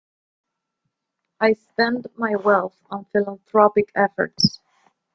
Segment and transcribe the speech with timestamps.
[1.39, 4.57] I spend my wealth on philanthropic efforts.